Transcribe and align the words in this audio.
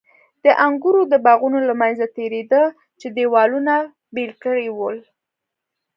د 0.45 0.47
انګورو 0.65 1.01
د 1.11 1.13
باغونو 1.25 1.59
له 1.69 1.73
منځه 1.81 2.05
تېرېده 2.17 2.63
چې 2.99 3.07
دېوالونو 3.17 3.75
بېل 4.15 4.31
کړي 4.43 4.67
ول. 4.77 4.97